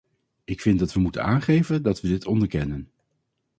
Ik 0.43 0.61
vind 0.61 0.79
dat 0.79 0.93
we 0.93 0.99
moeten 0.99 1.23
aangeven 1.23 1.83
dat 1.83 2.01
we 2.01 2.07
dit 2.07 2.25
onderkennen. 2.25 2.91